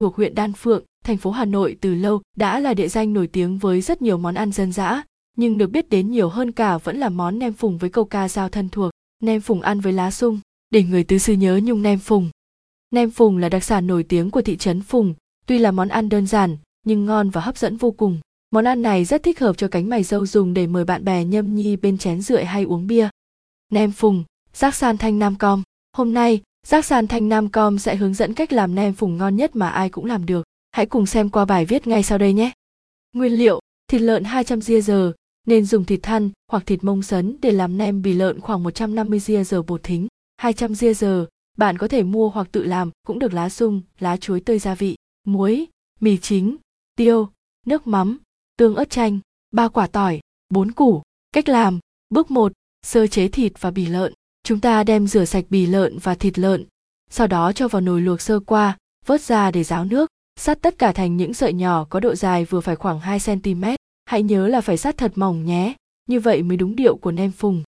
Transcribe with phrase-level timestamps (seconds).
[0.00, 3.26] thuộc huyện Đan Phượng, thành phố Hà Nội từ lâu đã là địa danh nổi
[3.26, 5.02] tiếng với rất nhiều món ăn dân dã,
[5.36, 8.28] nhưng được biết đến nhiều hơn cả vẫn là món nem phùng với câu ca
[8.28, 8.90] giao thân thuộc,
[9.22, 10.40] nem phùng ăn với lá sung,
[10.70, 12.30] để người tứ xứ nhớ nhung nem phùng.
[12.90, 15.14] Nem phùng là đặc sản nổi tiếng của thị trấn Phùng,
[15.46, 16.56] tuy là món ăn đơn giản
[16.86, 18.20] nhưng ngon và hấp dẫn vô cùng.
[18.50, 21.24] Món ăn này rất thích hợp cho cánh mày dâu dùng để mời bạn bè
[21.24, 23.08] nhâm nhi bên chén rượu hay uống bia.
[23.72, 25.62] Nem phùng, giác san thanh nam com.
[25.96, 29.36] Hôm nay, giác sàn thanh nam com sẽ hướng dẫn cách làm nem phùng ngon
[29.36, 30.46] nhất mà ai cũng làm được.
[30.70, 32.50] Hãy cùng xem qua bài viết ngay sau đây nhé.
[33.12, 33.60] Nguyên liệu,
[33.90, 35.12] thịt lợn 200 ria giờ,
[35.46, 39.20] nên dùng thịt thăn hoặc thịt mông sấn để làm nem bì lợn khoảng 150
[39.20, 40.06] ria giờ bột thính.
[40.36, 41.26] 200 ria giờ,
[41.58, 44.74] bạn có thể mua hoặc tự làm, cũng được lá sung, lá chuối tươi gia
[44.74, 45.66] vị, muối,
[46.00, 46.56] mì chính,
[46.96, 47.28] tiêu,
[47.66, 48.18] nước mắm,
[48.56, 49.18] tương ớt chanh,
[49.50, 51.02] ba quả tỏi, bốn củ.
[51.32, 51.78] Cách làm,
[52.10, 52.52] bước 1,
[52.86, 54.12] sơ chế thịt và bì lợn.
[54.48, 56.64] Chúng ta đem rửa sạch bì lợn và thịt lợn,
[57.10, 58.76] sau đó cho vào nồi luộc sơ qua,
[59.06, 62.44] vớt ra để ráo nước, sắt tất cả thành những sợi nhỏ có độ dài
[62.44, 63.64] vừa phải khoảng 2 cm.
[64.04, 65.74] Hãy nhớ là phải sắt thật mỏng nhé,
[66.06, 67.62] như vậy mới đúng điệu của nem phùng.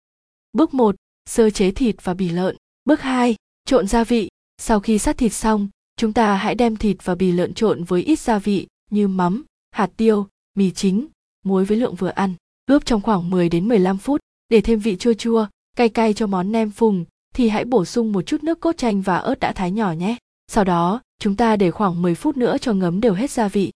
[0.54, 0.96] Bước 1,
[1.30, 2.56] sơ chế thịt và bì lợn.
[2.86, 4.30] Bước 2, trộn gia vị.
[4.58, 8.04] Sau khi sắt thịt xong, chúng ta hãy đem thịt và bì lợn trộn với
[8.04, 11.08] ít gia vị như mắm, hạt tiêu, mì chính,
[11.46, 12.34] muối với lượng vừa ăn.
[12.66, 16.28] Ướp trong khoảng 10 đến 15 phút để thêm vị chua chua, cay cay cho
[16.28, 19.52] món nem phùng thì hãy bổ sung một chút nước cốt chanh và ớt đã
[19.52, 20.18] thái nhỏ nhé.
[20.48, 23.72] Sau đó, chúng ta để khoảng 10 phút nữa cho ngấm đều hết gia vị.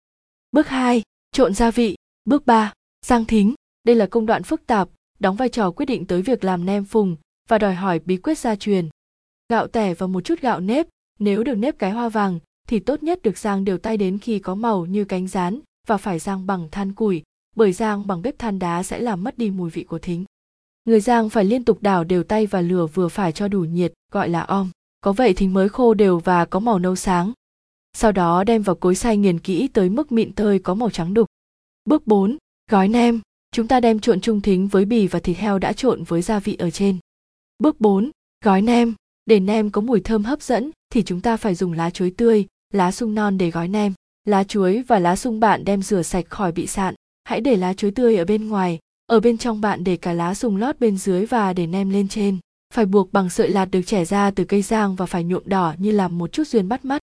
[0.52, 1.96] Bước 2, trộn gia vị.
[2.26, 2.74] Bước 3,
[3.06, 3.54] rang thính.
[3.84, 4.90] Đây là công đoạn phức tạp,
[5.20, 7.16] đóng vai trò quyết định tới việc làm nem phùng
[7.50, 8.90] và đòi hỏi bí quyết gia truyền.
[9.50, 10.88] Gạo tẻ và một chút gạo nếp,
[11.20, 14.40] nếu được nếp cái hoa vàng thì tốt nhất được rang đều tay đến khi
[14.40, 17.24] có màu như cánh rán và phải rang bằng than củi,
[17.56, 20.26] bởi rang bằng bếp than đá sẽ làm mất đi mùi vị của thính.
[20.90, 23.94] Người giang phải liên tục đảo đều tay và lửa vừa phải cho đủ nhiệt,
[24.12, 24.70] gọi là om.
[25.02, 27.32] Có vậy thì mới khô đều và có màu nâu sáng.
[27.94, 31.14] Sau đó đem vào cối xay nghiền kỹ tới mức mịn tơi có màu trắng
[31.14, 31.28] đục.
[31.86, 32.38] Bước 4.
[32.72, 33.22] Gói nem.
[33.52, 36.40] Chúng ta đem trộn chung thính với bì và thịt heo đã trộn với gia
[36.40, 36.98] vị ở trên.
[37.60, 38.12] Bước 4.
[38.46, 38.96] Gói nem.
[39.26, 42.46] Để nem có mùi thơm hấp dẫn thì chúng ta phải dùng lá chuối tươi,
[42.74, 43.94] lá sung non để gói nem.
[44.26, 46.96] Lá chuối và lá sung bạn đem rửa sạch khỏi bị sạn.
[47.24, 50.34] Hãy để lá chuối tươi ở bên ngoài, ở bên trong bạn để cả lá
[50.34, 52.38] sung lót bên dưới và để nem lên trên.
[52.74, 55.74] Phải buộc bằng sợi lạt được chẻ ra từ cây giang và phải nhuộm đỏ
[55.78, 57.02] như làm một chút duyên bắt mắt.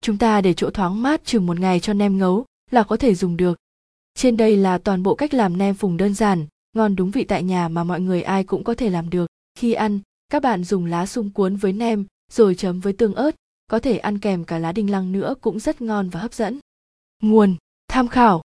[0.00, 3.14] Chúng ta để chỗ thoáng mát chừng một ngày cho nem ngấu là có thể
[3.14, 3.58] dùng được.
[4.14, 6.46] Trên đây là toàn bộ cách làm nem phùng đơn giản,
[6.76, 9.26] ngon đúng vị tại nhà mà mọi người ai cũng có thể làm được.
[9.58, 13.34] Khi ăn, các bạn dùng lá sung cuốn với nem rồi chấm với tương ớt,
[13.66, 16.58] có thể ăn kèm cả lá đinh lăng nữa cũng rất ngon và hấp dẫn.
[17.22, 17.56] Nguồn,
[17.88, 18.42] tham khảo